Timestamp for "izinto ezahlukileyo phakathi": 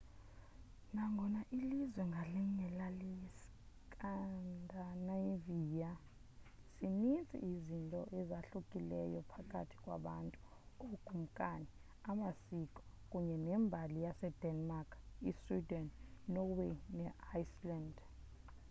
7.53-9.75